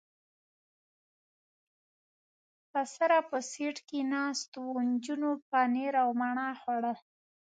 [2.73, 6.97] له سره په سېټ کې ناست و، نجونو پنیر او مڼه خوړل.